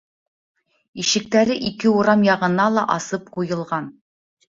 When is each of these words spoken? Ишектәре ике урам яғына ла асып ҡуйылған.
Ишектәре 1.01 1.57
ике 1.71 1.91
урам 1.97 2.23
яғына 2.29 2.65
ла 2.79 2.87
асып 2.95 3.29
ҡуйылған. 3.37 3.93